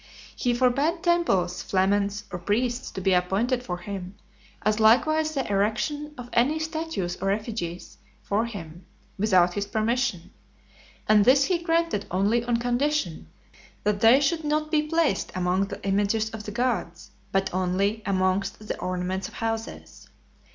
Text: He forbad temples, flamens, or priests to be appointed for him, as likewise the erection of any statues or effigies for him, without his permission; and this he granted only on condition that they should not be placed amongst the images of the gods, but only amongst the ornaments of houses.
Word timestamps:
He 0.35 0.55
forbad 0.55 1.03
temples, 1.03 1.61
flamens, 1.61 2.23
or 2.31 2.39
priests 2.39 2.89
to 2.89 3.01
be 3.01 3.13
appointed 3.13 3.61
for 3.61 3.77
him, 3.77 4.15
as 4.63 4.79
likewise 4.79 5.35
the 5.35 5.47
erection 5.47 6.15
of 6.17 6.27
any 6.33 6.57
statues 6.57 7.17
or 7.17 7.29
effigies 7.29 7.99
for 8.23 8.47
him, 8.47 8.87
without 9.19 9.53
his 9.53 9.67
permission; 9.67 10.31
and 11.07 11.23
this 11.23 11.45
he 11.45 11.59
granted 11.61 12.07
only 12.09 12.43
on 12.43 12.57
condition 12.57 13.29
that 13.83 14.01
they 14.01 14.19
should 14.19 14.43
not 14.43 14.71
be 14.71 14.81
placed 14.87 15.31
amongst 15.35 15.69
the 15.69 15.83
images 15.85 16.31
of 16.31 16.45
the 16.45 16.51
gods, 16.51 17.11
but 17.31 17.53
only 17.53 18.01
amongst 18.07 18.57
the 18.67 18.79
ornaments 18.79 19.27
of 19.27 19.35
houses. 19.35 20.07